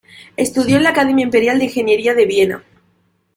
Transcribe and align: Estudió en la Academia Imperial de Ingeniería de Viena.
Estudió 0.35 0.77
en 0.77 0.83
la 0.83 0.89
Academia 0.89 1.21
Imperial 1.25 1.59
de 1.59 1.65
Ingeniería 1.65 2.15
de 2.15 2.25
Viena. 2.25 2.63